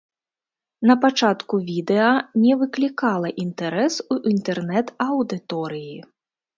[0.91, 2.09] Напачатку відэа
[2.45, 5.97] не выклікала інтарэс у інтэрнэт-аўдыторыі.